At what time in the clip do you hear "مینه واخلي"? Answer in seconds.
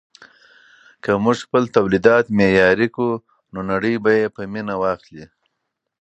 4.53-5.25